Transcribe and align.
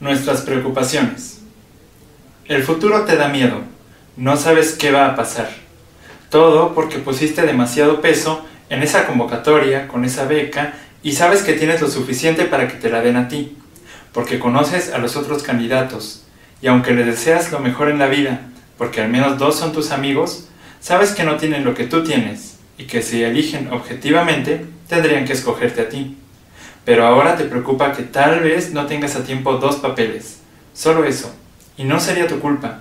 Nuestras 0.00 0.42
preocupaciones. 0.42 1.40
El 2.46 2.64
futuro 2.64 3.04
te 3.04 3.16
da 3.16 3.28
miedo. 3.28 3.62
No 4.16 4.36
sabes 4.36 4.72
qué 4.72 4.90
va 4.90 5.06
a 5.06 5.14
pasar. 5.14 5.48
Todo 6.30 6.74
porque 6.74 6.98
pusiste 6.98 7.42
demasiado 7.42 8.00
peso 8.00 8.44
en 8.70 8.82
esa 8.82 9.06
convocatoria, 9.06 9.86
con 9.86 10.04
esa 10.04 10.24
beca, 10.24 10.74
y 11.02 11.12
sabes 11.12 11.42
que 11.42 11.52
tienes 11.52 11.80
lo 11.80 11.88
suficiente 11.88 12.44
para 12.44 12.66
que 12.66 12.74
te 12.74 12.90
la 12.90 13.02
den 13.02 13.16
a 13.16 13.28
ti, 13.28 13.56
porque 14.12 14.40
conoces 14.40 14.92
a 14.92 14.98
los 14.98 15.16
otros 15.16 15.42
candidatos, 15.44 16.24
y 16.60 16.66
aunque 16.66 16.92
le 16.92 17.04
deseas 17.04 17.52
lo 17.52 17.60
mejor 17.60 17.88
en 17.88 17.98
la 17.98 18.08
vida, 18.08 18.40
porque 18.76 19.00
al 19.00 19.10
menos 19.10 19.38
dos 19.38 19.56
son 19.56 19.72
tus 19.72 19.92
amigos, 19.92 20.48
sabes 20.80 21.12
que 21.12 21.24
no 21.24 21.36
tienen 21.36 21.64
lo 21.64 21.74
que 21.74 21.84
tú 21.84 22.02
tienes, 22.02 22.58
y 22.78 22.84
que 22.84 23.02
si 23.02 23.22
eligen 23.22 23.72
objetivamente, 23.72 24.66
tendrían 24.88 25.24
que 25.24 25.34
escogerte 25.34 25.82
a 25.82 25.88
ti. 25.88 26.16
Pero 26.84 27.06
ahora 27.06 27.36
te 27.36 27.44
preocupa 27.44 27.92
que 27.92 28.02
tal 28.02 28.40
vez 28.40 28.72
no 28.72 28.86
tengas 28.86 29.16
a 29.16 29.24
tiempo 29.24 29.54
dos 29.54 29.76
papeles. 29.76 30.40
Solo 30.74 31.04
eso. 31.04 31.34
Y 31.76 31.84
no 31.84 32.00
sería 32.00 32.26
tu 32.26 32.40
culpa. 32.40 32.80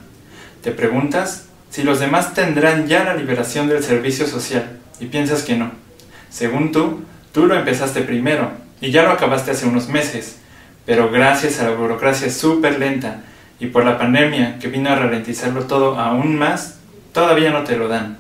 Te 0.62 0.72
preguntas 0.72 1.46
si 1.70 1.84
los 1.84 2.00
demás 2.00 2.34
tendrán 2.34 2.88
ya 2.88 3.04
la 3.04 3.16
liberación 3.16 3.68
del 3.68 3.84
servicio 3.84 4.28
social 4.28 4.80
y 5.00 5.06
piensas 5.06 5.44
que 5.44 5.56
no. 5.56 5.72
Según 6.30 6.72
tú, 6.72 7.04
tú 7.32 7.48
lo 7.48 7.56
empezaste 7.56 8.02
primero 8.02 8.52
y 8.80 8.92
ya 8.92 9.04
lo 9.04 9.12
acabaste 9.12 9.52
hace 9.52 9.66
unos 9.66 9.88
meses, 9.88 10.38
pero 10.86 11.10
gracias 11.10 11.60
a 11.60 11.70
la 11.70 11.76
burocracia 11.76 12.30
súper 12.30 12.80
lenta 12.80 13.22
y 13.60 13.68
por 13.68 13.86
la 13.86 13.98
pandemia 13.98 14.60
que 14.60 14.68
vino 14.68 14.90
a 14.90 14.96
ralentizarlo 14.96 15.64
todo 15.64 16.00
aún 16.00 16.36
más, 16.38 16.80
todavía 17.14 17.52
no 17.52 17.64
te 17.64 17.78
lo 17.78 17.88
dan. 17.88 18.18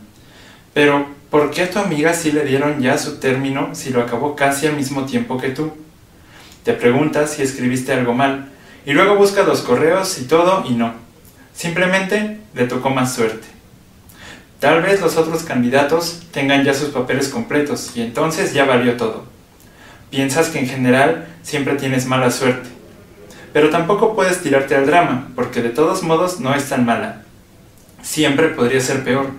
Pero, 0.74 1.08
¿por 1.34 1.50
qué 1.50 1.64
a 1.64 1.72
tu 1.72 1.80
amiga 1.80 2.14
sí 2.14 2.32
le 2.32 2.46
dieron 2.46 2.80
ya 2.80 2.96
su 3.00 3.16
término 3.16 3.74
si 3.74 3.90
lo 3.90 4.04
acabó 4.04 4.36
casi 4.36 4.68
al 4.68 4.76
mismo 4.76 5.08
tiempo 5.08 5.40
que 5.40 5.50
tú? 5.50 5.74
Te 6.64 6.74
preguntas 6.74 7.32
si 7.32 7.42
escribiste 7.42 7.92
algo 7.92 8.14
mal, 8.14 8.52
y 8.86 8.94
luego 8.94 9.16
buscas 9.16 9.48
los 9.48 9.62
correos 9.62 10.20
y 10.20 10.26
todo 10.26 10.64
y 10.70 10.76
no. 10.76 10.94
Simplemente 11.56 12.40
le 12.54 12.68
tocó 12.68 12.92
más 12.92 13.16
suerte. 13.16 13.48
Tal 14.60 14.84
vez 14.84 15.02
los 15.02 15.18
otros 15.18 15.42
candidatos 15.42 16.22
tengan 16.32 16.64
ya 16.64 16.76
sus 16.76 16.90
papeles 16.90 17.30
completos 17.30 17.94
y 17.96 18.04
entonces 18.04 18.54
ya 18.54 18.66
valió 18.66 18.96
todo. 18.96 19.24
Piensas 20.12 20.50
que 20.50 20.60
en 20.60 20.68
general 20.68 21.26
siempre 21.42 21.74
tienes 21.78 22.06
mala 22.06 22.30
suerte. 22.30 22.70
Pero 23.54 23.72
tampoco 23.72 24.16
puedes 24.16 24.44
tirarte 24.44 24.76
al 24.76 24.86
drama, 24.86 25.30
porque 25.34 25.64
de 25.64 25.70
todos 25.70 26.04
modos 26.04 26.40
no 26.40 26.54
es 26.54 26.70
tan 26.70 26.86
mala. 26.86 27.24
Siempre 28.04 28.50
podría 28.50 28.82
ser 28.82 29.04
peor, 29.04 29.32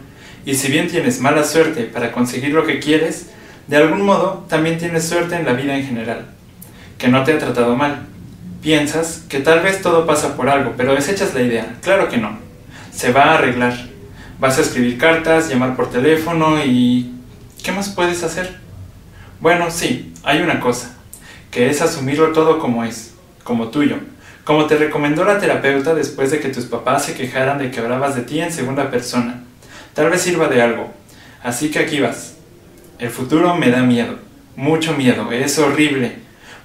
y 0.46 0.54
si 0.54 0.70
bien 0.70 0.88
tienes 0.88 1.20
mala 1.20 1.44
suerte 1.44 1.84
para 1.84 2.12
conseguir 2.12 2.52
lo 2.52 2.66
que 2.66 2.78
quieres, 2.78 3.30
de 3.66 3.76
algún 3.76 4.02
modo 4.02 4.44
también 4.48 4.78
tienes 4.78 5.08
suerte 5.08 5.36
en 5.36 5.46
la 5.46 5.54
vida 5.54 5.76
en 5.76 5.86
general, 5.86 6.26
que 6.98 7.08
no 7.08 7.24
te 7.24 7.32
ha 7.32 7.38
tratado 7.38 7.76
mal. 7.76 8.06
Piensas 8.62 9.24
que 9.28 9.40
tal 9.40 9.60
vez 9.60 9.82
todo 9.82 10.06
pasa 10.06 10.36
por 10.36 10.48
algo, 10.48 10.74
pero 10.76 10.94
desechas 10.94 11.34
la 11.34 11.42
idea. 11.42 11.76
Claro 11.82 12.08
que 12.08 12.16
no. 12.16 12.38
Se 12.92 13.12
va 13.12 13.24
a 13.24 13.34
arreglar. 13.34 13.74
Vas 14.38 14.58
a 14.58 14.62
escribir 14.62 14.98
cartas, 14.98 15.48
llamar 15.48 15.76
por 15.76 15.90
teléfono 15.90 16.64
y... 16.64 17.10
¿Qué 17.62 17.72
más 17.72 17.88
puedes 17.88 18.22
hacer? 18.22 18.58
Bueno, 19.40 19.70
sí, 19.70 20.12
hay 20.22 20.40
una 20.40 20.60
cosa, 20.60 20.94
que 21.50 21.68
es 21.68 21.82
asumirlo 21.82 22.32
todo 22.32 22.58
como 22.58 22.84
es, 22.84 23.14
como 23.42 23.68
tuyo, 23.68 23.96
como 24.44 24.66
te 24.66 24.76
recomendó 24.76 25.24
la 25.24 25.38
terapeuta 25.38 25.94
después 25.94 26.30
de 26.30 26.40
que 26.40 26.48
tus 26.48 26.64
papás 26.64 27.04
se 27.04 27.14
quejaran 27.14 27.58
de 27.58 27.70
que 27.70 27.80
hablabas 27.80 28.14
de 28.14 28.22
ti 28.22 28.40
en 28.40 28.52
segunda 28.52 28.90
persona. 28.90 29.42
Tal 29.94 30.10
vez 30.10 30.22
sirva 30.22 30.48
de 30.48 30.60
algo. 30.60 30.92
Así 31.42 31.70
que 31.70 31.78
aquí 31.78 32.00
vas. 32.00 32.34
El 32.98 33.10
futuro 33.10 33.54
me 33.56 33.70
da 33.70 33.82
miedo, 33.82 34.18
mucho 34.56 34.94
miedo, 34.94 35.30
es 35.32 35.58
horrible, 35.58 36.16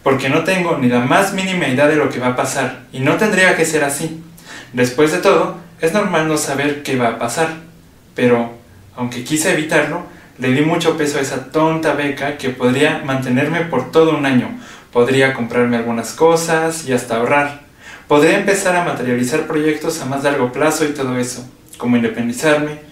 porque 0.04 0.30
no 0.30 0.44
tengo 0.44 0.78
ni 0.78 0.88
la 0.88 1.00
más 1.00 1.34
mínima 1.34 1.68
idea 1.68 1.88
de 1.88 1.96
lo 1.96 2.10
que 2.10 2.20
va 2.20 2.30
a 2.30 2.36
pasar, 2.36 2.84
y 2.92 3.00
no 3.00 3.18
tendría 3.18 3.56
que 3.56 3.66
ser 3.66 3.84
así. 3.84 4.24
Después 4.74 5.12
de 5.12 5.18
todo, 5.20 5.58
es 5.82 5.92
normal 5.92 6.28
no 6.28 6.38
saber 6.38 6.84
qué 6.84 6.98
va 6.98 7.10
a 7.10 7.20
pasar, 7.20 7.50
pero, 8.16 8.54
aunque 8.96 9.24
quise 9.24 9.54
evitarlo, 9.54 10.04
le 10.38 10.54
di 10.54 10.62
mucho 10.62 10.98
peso 10.98 11.18
a 11.18 11.22
esa 11.22 11.52
tonta 11.52 11.94
beca 11.94 12.38
que 12.38 12.50
podría 12.50 13.02
mantenerme 13.04 13.62
por 13.62 13.92
todo 13.92 14.16
un 14.16 14.26
año, 14.26 14.60
podría 14.94 15.34
comprarme 15.34 15.78
algunas 15.78 16.14
cosas 16.14 16.88
y 16.88 16.94
hasta 16.94 17.18
ahorrar. 17.18 17.62
Podría 18.08 18.40
empezar 18.40 18.76
a 18.76 18.86
materializar 18.86 19.48
proyectos 19.48 20.02
a 20.02 20.06
más 20.06 20.24
largo 20.24 20.52
plazo 20.52 20.86
y 20.86 20.94
todo 20.94 21.18
eso, 21.18 21.48
como 21.78 21.98
independizarme, 21.98 22.89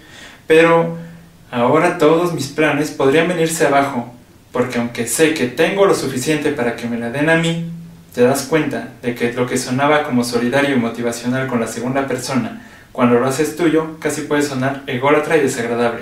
pero 0.48 0.98
ahora 1.52 1.98
todos 1.98 2.34
mis 2.34 2.48
planes 2.48 2.92
podrían 2.92 3.28
venirse 3.28 3.68
abajo, 3.68 4.14
porque 4.52 4.80
aunque 4.80 5.08
sé 5.08 5.34
que 5.34 5.48
tengo 5.48 5.86
lo 5.86 5.94
suficiente 5.94 6.52
para 6.52 6.76
que 6.76 6.88
me 6.88 6.98
la 6.98 7.12
den 7.12 7.30
a 7.30 7.36
mí, 7.36 7.70
te 8.16 8.22
das 8.24 8.44
cuenta 8.44 8.94
de 9.04 9.14
que 9.14 9.32
lo 9.34 9.46
que 9.46 9.58
sonaba 9.58 10.04
como 10.04 10.24
solidario 10.24 10.76
y 10.76 10.80
motivacional 10.80 11.48
con 11.48 11.60
la 11.60 11.68
segunda 11.68 12.08
persona, 12.08 12.64
cuando 12.92 13.20
lo 13.20 13.28
haces 13.28 13.56
tuyo, 13.56 14.00
casi 14.00 14.22
puede 14.22 14.42
sonar 14.42 14.82
ególatra 14.88 15.38
y 15.38 15.42
desagradable. 15.42 16.02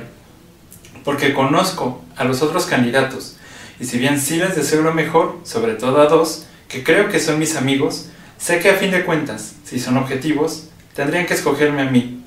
Porque 1.03 1.33
conozco 1.33 2.01
a 2.15 2.23
los 2.23 2.41
otros 2.41 2.67
candidatos, 2.67 3.35
y 3.79 3.85
si 3.85 3.97
bien 3.97 4.19
sí 4.19 4.37
les 4.37 4.55
deseo 4.55 4.81
lo 4.81 4.93
mejor, 4.93 5.39
sobre 5.43 5.73
todo 5.73 5.99
a 6.01 6.05
dos, 6.05 6.45
que 6.69 6.83
creo 6.83 7.09
que 7.09 7.19
son 7.19 7.37
mis 7.37 7.57
amigos, 7.57 8.07
sé 8.37 8.59
que 8.59 8.69
a 8.69 8.75
fin 8.75 8.91
de 8.91 9.03
cuentas, 9.03 9.55
si 9.65 9.79
son 9.79 9.97
objetivos, 9.97 10.69
tendrían 10.95 11.25
que 11.25 11.33
escogerme 11.33 11.81
a 11.81 11.91
mí. 11.91 12.23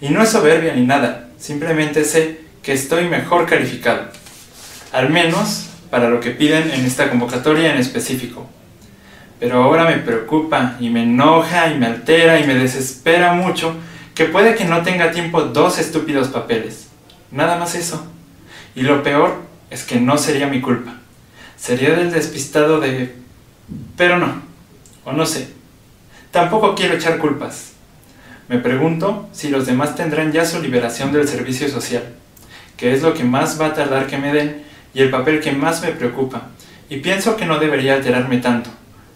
Y 0.00 0.08
no 0.08 0.22
es 0.22 0.30
soberbia 0.30 0.74
ni 0.74 0.86
nada, 0.86 1.25
simplemente 1.38 2.04
sé 2.04 2.40
que 2.62 2.72
estoy 2.72 3.08
mejor 3.08 3.46
calificado. 3.46 4.08
Al 4.92 5.10
menos 5.10 5.66
para 5.90 6.08
lo 6.10 6.20
que 6.20 6.30
piden 6.30 6.70
en 6.70 6.84
esta 6.84 7.08
convocatoria 7.10 7.72
en 7.72 7.78
específico. 7.78 8.46
Pero 9.38 9.62
ahora 9.62 9.84
me 9.84 9.98
preocupa 9.98 10.76
y 10.80 10.90
me 10.90 11.02
enoja 11.02 11.68
y 11.68 11.78
me 11.78 11.86
altera 11.86 12.40
y 12.40 12.46
me 12.46 12.54
desespera 12.54 13.34
mucho 13.34 13.74
que 14.14 14.24
puede 14.24 14.54
que 14.54 14.64
no 14.64 14.82
tenga 14.82 15.12
tiempo 15.12 15.42
dos 15.42 15.78
estúpidos 15.78 16.28
papeles. 16.28 16.88
Nada 17.30 17.58
más 17.58 17.74
eso. 17.74 18.06
Y 18.74 18.82
lo 18.82 19.02
peor 19.02 19.42
es 19.70 19.84
que 19.84 20.00
no 20.00 20.16
sería 20.16 20.46
mi 20.46 20.60
culpa. 20.60 20.94
Sería 21.56 21.94
del 21.94 22.10
despistado 22.10 22.80
de... 22.80 23.14
Pero 23.96 24.18
no. 24.18 24.42
O 25.04 25.12
no 25.12 25.26
sé. 25.26 25.48
Tampoco 26.30 26.74
quiero 26.74 26.94
echar 26.94 27.18
culpas. 27.18 27.75
Me 28.48 28.58
pregunto 28.58 29.28
si 29.32 29.48
los 29.48 29.66
demás 29.66 29.96
tendrán 29.96 30.30
ya 30.30 30.46
su 30.46 30.62
liberación 30.62 31.12
del 31.12 31.26
servicio 31.26 31.68
social, 31.68 32.04
que 32.76 32.94
es 32.94 33.02
lo 33.02 33.12
que 33.12 33.24
más 33.24 33.60
va 33.60 33.66
a 33.66 33.74
tardar 33.74 34.06
que 34.06 34.18
me 34.18 34.32
den 34.32 34.62
y 34.94 35.02
el 35.02 35.10
papel 35.10 35.40
que 35.40 35.50
más 35.50 35.82
me 35.82 35.88
preocupa. 35.88 36.48
Y 36.88 36.98
pienso 36.98 37.36
que 37.36 37.44
no 37.44 37.58
debería 37.58 37.94
alterarme 37.94 38.38
tanto, 38.38 38.70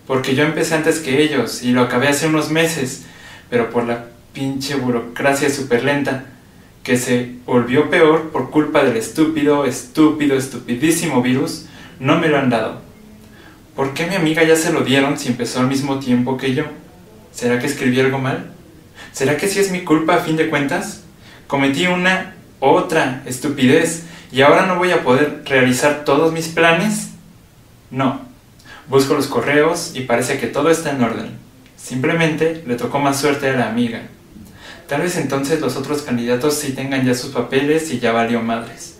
porque 0.09 0.35
yo 0.35 0.43
empecé 0.43 0.75
antes 0.75 0.99
que 0.99 1.23
ellos 1.23 1.63
y 1.63 1.71
lo 1.71 1.83
acabé 1.83 2.09
hace 2.09 2.27
unos 2.27 2.51
meses, 2.51 3.05
pero 3.49 3.71
por 3.71 3.85
la 3.85 4.07
pinche 4.33 4.75
burocracia 4.75 5.49
súper 5.49 5.85
lenta, 5.85 6.25
que 6.83 6.97
se 6.97 7.37
volvió 7.47 7.89
peor 7.89 8.31
por 8.31 8.51
culpa 8.51 8.83
del 8.83 8.97
estúpido, 8.97 9.65
estúpido, 9.65 10.37
estupidísimo 10.37 11.23
virus, 11.23 11.67
no 12.01 12.19
me 12.19 12.29
lo 12.29 12.39
han 12.39 12.51
dado. 12.51 12.81
¿Por 13.77 13.95
qué 13.95 14.07
mi 14.07 14.17
amiga 14.17 14.43
ya 14.43 14.57
se 14.57 14.73
lo 14.73 14.81
dieron 14.81 15.17
si 15.17 15.29
empezó 15.29 15.61
al 15.61 15.69
mismo 15.69 16.01
tiempo 16.01 16.37
que 16.37 16.53
yo? 16.53 16.65
¿Será 17.33 17.61
que 17.61 17.67
escribí 17.67 18.01
algo 18.01 18.19
mal? 18.19 18.51
¿Será 19.13 19.37
que 19.37 19.49
sí 19.49 19.59
es 19.59 19.71
mi 19.71 19.85
culpa 19.85 20.15
a 20.15 20.21
fin 20.21 20.37
de 20.37 20.49
cuentas? 20.49 21.03
Cometí 21.47 21.87
una 21.87 22.35
otra 22.61 23.23
estupidez 23.27 24.05
y 24.33 24.43
ahora 24.43 24.67
no 24.67 24.77
voy 24.77 24.93
a 24.93 25.03
poder 25.03 25.43
realizar 25.45 26.05
todos 26.05 26.33
mis 26.33 26.49
planes? 26.49 27.11
No. 27.91 28.21
Busco 28.89 29.15
los 29.15 29.27
correos 29.27 29.93
y 29.95 30.03
parece 30.03 30.39
que 30.39 30.47
todo 30.47 30.71
está 30.71 30.91
en 30.91 31.03
orden. 31.03 31.31
Simplemente 31.77 32.63
le 32.67 32.77
tocó 32.77 32.99
más 32.99 33.19
suerte 33.19 33.49
a 33.51 33.57
la 33.57 33.69
amiga. 33.69 34.03
Tal 34.89 35.03
vez 35.03 35.17
entonces 35.17 35.61
los 35.61 35.77
otros 35.77 36.03
candidatos 36.03 36.55
sí 36.55 36.73
tengan 36.73 37.05
ya 37.05 37.15
sus 37.15 37.31
papeles 37.31 37.91
y 37.93 38.01
ya 38.01 38.13
valió 38.13 38.43
madres. 38.43 38.99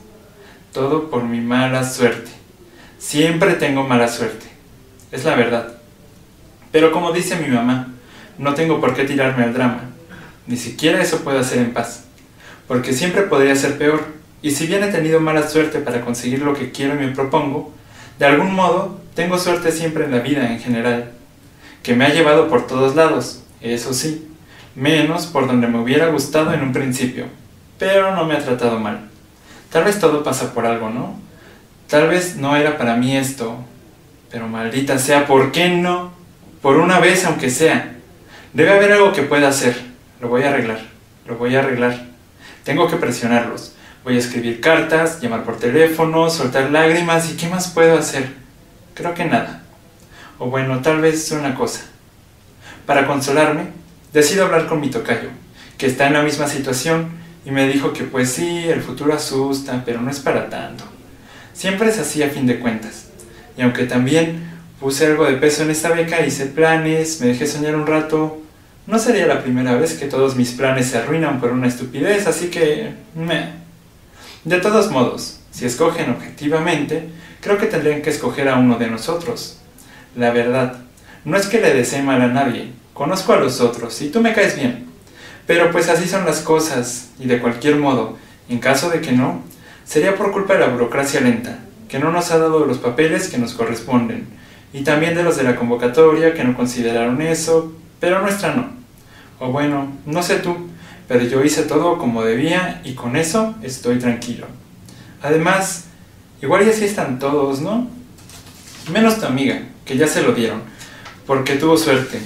Todo 0.73 1.11
por 1.11 1.25
mi 1.25 1.41
mala 1.41 1.89
suerte. 1.89 2.31
Siempre 2.99 3.55
tengo 3.55 3.83
mala 3.85 4.09
suerte. 4.09 4.47
Es 5.11 5.25
la 5.25 5.35
verdad. 5.35 5.75
Pero 6.71 6.93
como 6.93 7.13
dice 7.13 7.37
mi 7.37 7.49
mamá, 7.49 7.89
no 8.39 8.55
tengo 8.55 8.81
por 8.81 8.95
qué 8.95 9.05
tirarme 9.05 9.45
al 9.45 9.55
drama. 9.55 9.90
Ni 10.47 10.57
siquiera 10.57 11.03
eso 11.03 11.21
puedo 11.21 11.39
hacer 11.39 11.59
en 11.59 11.73
paz. 11.73 12.05
Porque 12.67 12.93
siempre 12.93 13.23
podría 13.23 13.57
ser 13.57 13.79
peor. 13.79 14.05
Y 14.43 14.53
si 14.53 14.67
bien 14.67 14.83
he 14.83 14.89
tenido 14.89 15.21
mala 15.21 15.47
suerte 15.47 15.81
para 15.81 16.01
conseguir 16.03 16.43
lo 16.43 16.55
que 16.55 16.71
quiero 16.73 16.95
y 16.95 17.07
me 17.07 17.13
propongo, 17.13 17.73
de 18.19 18.27
algún 18.27 18.55
modo 18.55 19.01
tengo 19.15 19.39
suerte 19.39 19.73
siempre 19.73 20.05
en 20.05 20.13
la 20.13 20.21
vida 20.21 20.51
en 20.51 20.61
general. 20.61 21.13
Que 21.83 21.95
me 21.95 22.05
ha 22.05 22.13
llevado 22.13 22.49
por 22.49 22.67
todos 22.67 22.95
lados, 22.95 23.43
eso 23.61 23.95
sí 23.95 24.27
menos 24.75 25.27
por 25.27 25.47
donde 25.47 25.67
me 25.67 25.79
hubiera 25.79 26.07
gustado 26.07 26.53
en 26.53 26.63
un 26.63 26.73
principio, 26.73 27.27
pero 27.79 28.15
no 28.15 28.25
me 28.25 28.35
ha 28.35 28.45
tratado 28.45 28.79
mal. 28.79 29.11
Tal 29.71 29.85
vez 29.85 29.99
todo 29.99 30.23
pasa 30.23 30.53
por 30.53 30.67
algo, 30.67 30.91
¿no? 30.91 31.19
Tal 31.89 32.09
vez 32.09 32.37
no 32.37 32.57
era 32.57 32.79
para 32.79 32.97
mí 32.97 33.17
esto, 33.17 33.57
pero 34.31 34.49
maldita 34.49 34.99
sea, 34.99 35.27
¿por 35.27 35.53
qué 35.53 35.69
no? 35.69 36.13
Por 36.63 36.77
una 36.77 37.01
vez 37.01 37.25
aunque 37.25 37.51
sea. 37.51 37.97
Debe 38.53 38.71
haber 38.73 38.93
algo 38.93 39.13
que 39.13 39.23
pueda 39.23 39.49
hacer. 39.49 39.90
Lo 40.21 40.29
voy 40.29 40.43
a 40.43 40.51
arreglar, 40.51 40.81
lo 41.27 41.37
voy 41.37 41.57
a 41.57 41.61
arreglar. 41.61 42.07
Tengo 42.65 42.89
que 42.89 42.97
presionarlos. 42.97 43.75
Voy 44.05 44.17
a 44.17 44.19
escribir 44.19 44.61
cartas, 44.61 45.21
llamar 45.21 45.45
por 45.45 45.59
teléfono, 45.59 46.29
soltar 46.31 46.71
lágrimas 46.71 47.31
y 47.31 47.37
¿qué 47.37 47.49
más 47.49 47.69
puedo 47.69 47.99
hacer? 47.99 48.35
Creo 48.95 49.15
que 49.15 49.25
nada. 49.25 49.63
O 50.39 50.47
bueno, 50.47 50.81
tal 50.81 51.01
vez 51.01 51.31
una 51.33 51.55
cosa. 51.55 51.83
Para 52.87 53.07
consolarme, 53.07 53.69
decido 54.13 54.45
hablar 54.45 54.67
con 54.67 54.81
mi 54.81 54.91
tocayo, 54.91 55.29
que 55.79 55.87
está 55.87 56.07
en 56.07 56.15
la 56.15 56.23
misma 56.23 56.49
situación, 56.49 57.11
y 57.45 57.51
me 57.51 57.67
dijo 57.69 57.93
que 57.93 58.05
pues 58.05 58.31
sí, 58.31 58.69
el 58.69 58.83
futuro 58.83 59.15
asusta, 59.15 59.83
pero 59.85 60.01
no 60.01 60.11
es 60.11 60.21
para 60.21 60.51
tanto. 60.51 60.85
Siempre 61.55 61.89
es 61.89 61.99
así 61.99 62.23
a 62.23 62.31
fin 62.31 62.47
de 62.47 62.59
cuentas. 62.59 63.09
Y 63.57 63.63
aunque 63.63 63.85
también 63.85 64.51
puse 64.79 65.07
algo 65.07 65.25
de 65.25 65.37
peso 65.37 65.63
en 65.63 65.71
esta 65.71 65.91
beca, 65.91 66.25
hice 66.25 66.47
planes, 66.47 67.21
me 67.21 67.29
dejé 67.29 67.47
soñar 67.47 67.77
un 67.77 67.87
rato, 67.87 68.41
no 68.87 68.99
sería 68.99 69.27
la 69.27 69.43
primera 69.43 69.75
vez 69.77 69.95
que 69.95 70.07
todos 70.07 70.37
mis 70.37 70.53
planes 70.53 70.87
se 70.87 70.99
arruinan 70.99 71.41
por 71.41 71.53
una 71.53 71.69
estupidez, 71.69 72.27
así 72.27 72.49
que... 72.49 72.95
me 73.15 73.53
De 74.45 74.59
todos 74.59 74.91
modos, 74.91 75.41
si 75.51 75.67
escogen 75.67 76.11
objetivamente, 76.11 77.09
creo 77.41 77.59
que 77.59 77.67
tendrían 77.67 78.03
que 78.03 78.11
escoger 78.11 78.49
a 78.49 78.57
uno 78.57 78.77
de 78.79 78.89
nosotros. 78.89 79.59
La 80.17 80.31
verdad, 80.31 80.77
no 81.25 81.37
es 81.37 81.47
que 81.47 81.61
le 81.61 81.75
desee 81.75 82.03
mal 82.03 82.23
a 82.23 82.29
nadie, 82.29 82.73
conozco 82.95 83.33
a 83.33 83.37
los 83.37 83.61
otros 83.61 84.01
y 84.03 84.09
tú 84.09 84.21
me 84.21 84.33
caes 84.33 84.57
bien. 84.57 84.87
Pero 85.47 85.71
pues 85.71 85.89
así 85.89 86.09
son 86.09 86.25
las 86.25 86.41
cosas, 86.41 87.11
y 87.19 87.27
de 87.27 87.41
cualquier 87.41 87.77
modo, 87.77 88.17
en 88.49 88.59
caso 88.59 88.89
de 88.89 89.01
que 89.01 89.13
no, 89.13 89.43
sería 89.85 90.15
por 90.15 90.33
culpa 90.33 90.55
de 90.55 90.61
la 90.61 90.69
burocracia 90.69 91.21
lenta, 91.21 91.59
que 91.89 91.99
no 91.99 92.13
nos 92.13 92.31
ha 92.31 92.39
dado 92.39 92.65
los 92.67 92.79
papeles 92.79 93.29
que 93.29 93.39
nos 93.39 93.55
corresponden, 93.55 94.27
y 94.73 94.83
también 94.83 95.15
de 95.15 95.25
los 95.25 95.37
de 95.37 95.43
la 95.43 95.57
convocatoria 95.57 96.35
que 96.35 96.45
no 96.45 96.57
consideraron 96.57 97.21
eso, 97.21 97.73
pero 98.01 98.23
nuestra 98.23 98.55
no. 98.55 98.71
O 99.39 99.53
bueno, 99.53 99.93
no 100.07 100.23
sé 100.23 100.37
tú, 100.37 100.57
pero 101.07 101.25
yo 101.25 101.45
hice 101.45 101.63
todo 101.63 101.99
como 101.99 102.23
debía 102.23 102.81
y 102.85 102.95
con 102.95 103.17
eso 103.17 103.55
estoy 103.63 103.99
tranquilo. 103.99 104.47
Además, 105.23 105.85
igual 106.43 106.67
y 106.67 106.71
así 106.71 106.85
están 106.85 107.19
todos, 107.19 107.61
¿no? 107.61 107.89
Menos 108.93 109.21
tu 109.21 109.27
amiga, 109.27 109.63
que 109.85 109.97
ya 109.97 110.07
se 110.07 110.23
lo 110.23 110.33
dieron, 110.33 110.63
porque 111.27 111.57
tuvo 111.57 111.77
suerte. 111.77 112.21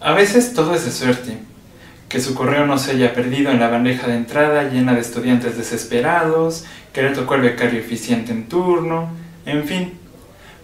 A 0.00 0.12
veces 0.12 0.52
todo 0.54 0.74
es 0.74 0.84
de 0.84 0.92
suerte. 0.92 1.38
Que 2.08 2.20
su 2.20 2.34
correo 2.34 2.64
no 2.64 2.78
se 2.78 2.92
haya 2.92 3.12
perdido 3.12 3.50
en 3.50 3.60
la 3.60 3.68
bandeja 3.68 4.06
de 4.06 4.16
entrada 4.16 4.70
llena 4.70 4.94
de 4.94 5.00
estudiantes 5.00 5.58
desesperados, 5.58 6.64
que 6.92 7.02
le 7.02 7.10
tocó 7.10 7.34
el 7.34 7.42
becario 7.42 7.80
eficiente 7.80 8.32
en 8.32 8.48
turno, 8.48 9.10
en 9.44 9.64
fin. 9.64 9.92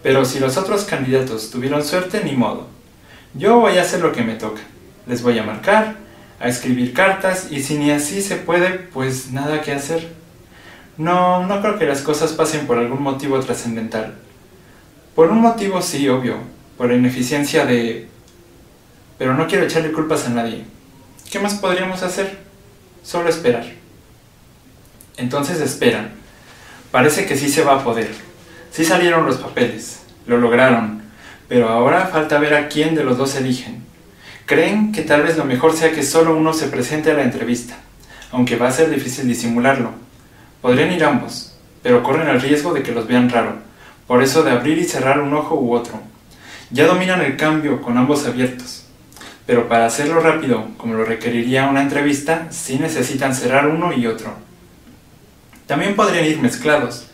Pero 0.01 0.25
si 0.25 0.39
los 0.39 0.57
otros 0.57 0.85
candidatos 0.85 1.51
tuvieron 1.51 1.83
suerte, 1.83 2.21
ni 2.23 2.31
modo. 2.31 2.74
Yo 3.35 3.59
voy 3.59 3.77
a 3.77 3.81
hacer 3.81 4.01
lo 4.01 4.11
que 4.11 4.23
me 4.23 4.35
toca 4.35 4.61
les 5.07 5.21
voy 5.21 5.37
a 5.37 5.43
marcar, 5.43 5.95
a 6.39 6.47
escribir 6.47 6.93
cartas 6.93 7.47
y 7.51 7.61
si 7.61 7.77
ni 7.77 7.91
así 7.91 8.21
se 8.21 8.35
puede, 8.37 8.69
pues 8.69 9.31
nada 9.31 9.61
que 9.61 9.71
hacer. 9.71 10.07
No, 10.97 11.45
no 11.45 11.61
creo 11.61 11.77
que 11.77 11.85
las 11.85 12.01
cosas 12.01 12.33
pasen 12.33 12.67
por 12.67 12.77
algún 12.77 13.01
motivo 13.01 13.39
trascendental. 13.39 14.15
Por 15.13 15.29
un 15.29 15.41
motivo 15.41 15.81
sí, 15.81 16.07
obvio, 16.09 16.37
por 16.77 16.91
ineficiencia 16.91 17.65
de... 17.65 18.07
Pero 19.17 19.33
no 19.33 19.47
quiero 19.47 19.65
echarle 19.65 19.91
culpas 19.91 20.25
a 20.25 20.29
nadie. 20.29 20.65
¿Qué 21.31 21.39
más 21.39 21.55
podríamos 21.55 22.03
hacer? 22.03 22.37
Solo 23.03 23.29
esperar. 23.29 23.65
Entonces 25.17 25.61
esperan. 25.61 26.11
Parece 26.91 27.25
que 27.25 27.37
sí 27.37 27.49
se 27.49 27.63
va 27.63 27.75
a 27.75 27.83
poder. 27.83 28.09
Sí 28.71 28.83
salieron 28.83 29.25
los 29.25 29.37
papeles. 29.37 30.01
Lo 30.27 30.37
lograron. 30.37 30.94
Pero 31.47 31.69
ahora 31.69 32.07
falta 32.07 32.39
ver 32.39 32.55
a 32.55 32.67
quién 32.67 32.95
de 32.95 33.03
los 33.03 33.17
dos 33.17 33.35
eligen. 33.35 33.83
Creen 34.45 34.91
que 34.91 35.01
tal 35.01 35.23
vez 35.23 35.37
lo 35.37 35.45
mejor 35.45 35.73
sea 35.73 35.91
que 35.91 36.03
solo 36.03 36.35
uno 36.35 36.53
se 36.53 36.67
presente 36.67 37.11
a 37.11 37.15
la 37.15 37.23
entrevista, 37.23 37.75
aunque 38.31 38.57
va 38.57 38.67
a 38.67 38.71
ser 38.71 38.89
difícil 38.89 39.27
disimularlo. 39.27 39.91
Podrían 40.61 40.91
ir 40.91 41.03
ambos, 41.03 41.55
pero 41.81 42.03
corren 42.03 42.27
el 42.29 42.41
riesgo 42.41 42.73
de 42.73 42.83
que 42.83 42.91
los 42.91 43.07
vean 43.07 43.29
raro, 43.29 43.55
por 44.07 44.21
eso 44.23 44.43
de 44.43 44.51
abrir 44.51 44.77
y 44.77 44.83
cerrar 44.83 45.19
un 45.19 45.33
ojo 45.33 45.55
u 45.55 45.73
otro. 45.73 45.99
Ya 46.71 46.87
dominan 46.87 47.21
el 47.21 47.37
cambio 47.37 47.81
con 47.81 47.97
ambos 47.97 48.25
abiertos, 48.25 48.85
pero 49.45 49.67
para 49.67 49.85
hacerlo 49.85 50.19
rápido, 50.19 50.67
como 50.77 50.95
lo 50.95 51.05
requeriría 51.05 51.67
una 51.67 51.81
entrevista, 51.81 52.47
sí 52.51 52.79
necesitan 52.79 53.35
cerrar 53.35 53.67
uno 53.67 53.93
y 53.93 54.07
otro. 54.07 54.33
También 55.67 55.95
podrían 55.95 56.25
ir 56.25 56.39
mezclados, 56.39 57.07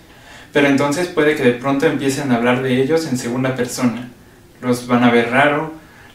pero 0.51 0.67
entonces 0.67 1.07
puede 1.07 1.35
que 1.35 1.43
de 1.43 1.53
pronto 1.53 1.85
empiecen 1.85 2.31
a 2.31 2.35
hablar 2.35 2.61
de 2.61 2.81
ellos 2.81 3.07
en 3.07 3.17
segunda 3.17 3.55
persona. 3.55 4.09
Los 4.61 4.87
van 4.87 5.03
a 5.03 5.11
ver 5.11 5.31
raro, 5.31 5.73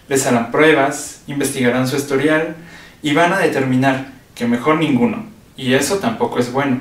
les 0.08 0.26
harán 0.26 0.52
pruebas, 0.52 1.22
investigarán 1.26 1.88
su 1.88 1.96
historial 1.96 2.56
y 3.02 3.12
van 3.12 3.32
a 3.32 3.38
determinar 3.38 4.12
que 4.34 4.46
mejor 4.46 4.78
ninguno, 4.78 5.26
y 5.56 5.75
eso 5.75 5.98
tampoco 5.98 6.38
es 6.38 6.52
bueno. 6.52 6.81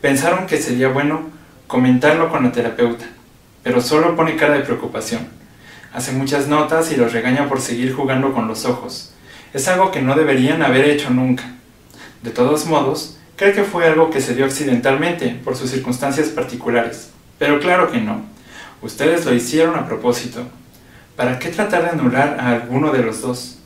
Pensaron 0.00 0.46
que 0.46 0.58
sería 0.58 0.88
bueno 0.88 1.22
comentarlo 1.66 2.28
con 2.28 2.44
la 2.44 2.52
terapeuta, 2.52 3.06
pero 3.62 3.80
solo 3.80 4.16
pone 4.16 4.36
cara 4.36 4.54
de 4.54 4.60
preocupación. 4.60 5.28
Hace 5.94 6.12
muchas 6.12 6.48
notas 6.48 6.90
y 6.92 6.96
los 6.96 7.12
regaña 7.12 7.48
por 7.48 7.60
seguir 7.60 7.94
jugando 7.94 8.32
con 8.32 8.48
los 8.48 8.64
ojos. 8.64 9.12
Es 9.54 9.68
algo 9.68 9.90
que 9.90 10.02
no 10.02 10.14
deberían 10.14 10.62
haber 10.62 10.86
hecho 10.86 11.10
nunca. 11.10 11.44
De 12.22 12.30
todos 12.30 12.66
modos, 12.66 13.18
cree 13.36 13.52
que 13.52 13.64
fue 13.64 13.86
algo 13.86 14.10
que 14.10 14.20
se 14.20 14.34
dio 14.34 14.44
accidentalmente 14.44 15.38
por 15.44 15.56
sus 15.56 15.70
circunstancias 15.70 16.28
particulares. 16.28 17.10
Pero 17.38 17.60
claro 17.60 17.90
que 17.90 18.00
no. 18.00 18.22
Ustedes 18.80 19.24
lo 19.24 19.34
hicieron 19.34 19.76
a 19.76 19.86
propósito, 19.86 20.46
¿Para 21.16 21.38
qué 21.38 21.50
tratar 21.50 21.82
de 21.84 21.90
anular 21.90 22.38
a 22.40 22.50
alguno 22.50 22.90
de 22.90 23.02
los 23.02 23.20
dos? 23.20 23.58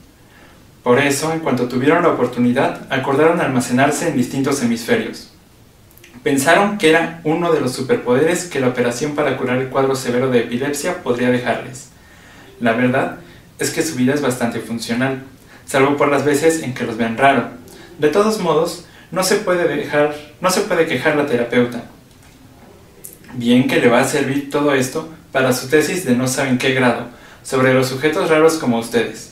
Por 0.83 0.99
eso, 0.99 1.33
en 1.33 1.41
cuanto 1.41 1.69
tuvieron 1.69 2.03
la 2.03 2.11
oportunidad, 2.11 2.81
acordaron 2.91 3.41
almacenarse 3.41 4.09
en 4.09 4.17
distintos 4.17 4.63
hemisferios. 4.63 5.31
Pensaron 6.23 6.77
que 6.77 6.91
era 6.91 7.21
uno 7.25 7.53
de 7.53 7.61
los 7.61 7.73
superpoderes 7.73 8.47
que 8.47 8.61
la 8.61 8.69
operación 8.69 9.15
para 9.15 9.37
curar 9.37 9.59
el 9.59 9.69
cuadro 9.69 9.95
severo 9.95 10.29
de 10.29 10.41
epilepsia 10.41 11.03
podría 11.03 11.31
dejarles. 11.31 11.91
La 12.61 12.73
verdad 12.73 13.19
es 13.59 13.71
que 13.71 13.83
su 13.83 13.95
vida 13.95 14.15
es 14.15 14.23
bastante 14.23 14.61
funcional, 14.61 15.23
salvo 15.67 15.97
por 15.97 16.09
las 16.09 16.25
veces 16.25 16.63
en 16.63 16.75
que 16.75 16.85
los 16.85 16.97
ven 16.97 17.17
raro. 17.17 17.49
De 17.99 18.09
todos 18.09 18.41
modos, 18.41 18.87
no 19.13 19.23
se 19.23 19.37
puede 19.37 19.69
dejar, 19.69 20.17
no 20.41 20.51
se 20.51 20.63
puede 20.63 20.87
quejar 20.87 21.17
la 21.17 21.27
terapeuta. 21.27 21.85
Bien 23.35 23.69
que 23.69 23.81
le 23.81 23.89
va 23.89 24.01
a 24.01 24.05
servir 24.05 24.51
todo 24.51 24.75
esto 24.75 25.09
para 25.31 25.53
su 25.53 25.69
tesis 25.69 26.05
de 26.05 26.17
no 26.17 26.27
saben 26.27 26.59
qué 26.59 26.75
grado, 26.75 27.07
sobre 27.47 27.73
los 27.73 27.89
sujetos 27.89 28.29
raros 28.29 28.55
como 28.55 28.79
ustedes. 28.79 29.31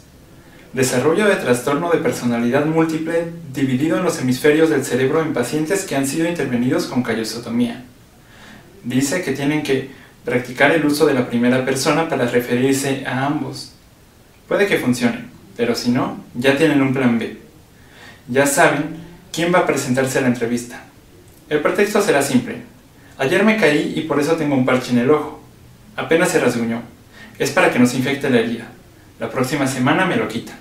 Desarrollo 0.73 1.27
de 1.27 1.35
trastorno 1.35 1.91
de 1.91 1.99
personalidad 1.99 2.65
múltiple 2.65 3.27
dividido 3.53 3.97
en 3.97 4.05
los 4.05 4.21
hemisferios 4.21 4.71
del 4.71 4.85
cerebro 4.85 5.21
en 5.21 5.33
pacientes 5.33 5.85
que 5.85 5.97
han 5.97 6.07
sido 6.07 6.29
intervenidos 6.29 6.87
con 6.87 7.03
callosotomía. 7.03 7.83
Dice 8.85 9.23
que 9.23 9.33
tienen 9.33 9.65
que 9.65 9.91
practicar 10.25 10.71
el 10.71 10.87
uso 10.87 11.07
de 11.07 11.15
la 11.15 11.29
primera 11.29 11.65
persona 11.65 12.09
para 12.09 12.27
referirse 12.27 13.05
a 13.05 13.27
ambos. 13.27 13.73
Puede 14.47 14.69
que 14.69 14.79
funcione, 14.79 15.25
pero 15.56 15.75
si 15.75 15.91
no, 15.91 16.19
ya 16.35 16.56
tienen 16.56 16.83
un 16.83 16.94
plan 16.94 17.19
B. 17.19 17.39
Ya 18.29 18.47
saben 18.47 18.97
quién 19.33 19.53
va 19.53 19.61
a 19.61 19.67
presentarse 19.67 20.19
a 20.19 20.23
la 20.23 20.29
entrevista. 20.29 20.85
El 21.49 21.61
pretexto 21.61 22.01
será 22.01 22.23
simple. 22.23 22.63
Ayer 23.19 23.44
me 23.44 23.56
caí 23.56 23.94
y 23.97 24.03
por 24.03 24.21
eso 24.21 24.37
tengo 24.37 24.55
un 24.55 24.65
parche 24.65 24.93
en 24.93 24.99
el 24.99 25.11
ojo. 25.11 25.43
Apenas 25.97 26.31
se 26.31 26.39
rasguñó. 26.39 26.94
Es 27.38 27.50
para 27.50 27.72
que 27.72 27.79
nos 27.79 27.94
infecte 27.94 28.31
la 28.31 28.38
herida. 28.38 28.67
La 29.19 29.31
próxima 29.31 29.67
semana 29.67 30.06
me 30.06 30.17
lo 30.17 30.29
quita. 30.29 30.53